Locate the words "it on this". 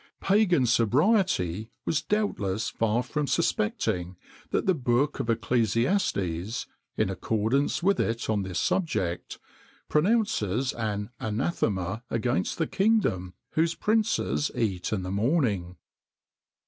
7.99-8.57